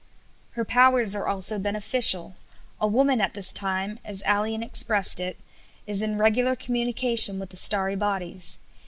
Her 0.57 0.65
powers 0.65 1.15
are 1.15 1.27
also 1.27 1.59
beneficial. 1.59 2.35
A 2.79 2.87
woman 2.87 3.21
at 3.21 3.35
this 3.35 3.53
time, 3.53 3.99
as 4.03 4.23
Ælian 4.23 4.65
expressed 4.65 5.19
it, 5.19 5.37
is 5.85 6.01
in 6.01 6.17
regular 6.17 6.55
communication 6.55 7.37
with 7.37 7.51
the 7.51 7.55
starry 7.55 7.95
bodies. 7.95 8.57